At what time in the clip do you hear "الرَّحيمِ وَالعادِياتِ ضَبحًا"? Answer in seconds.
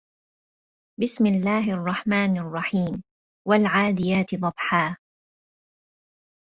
2.37-4.97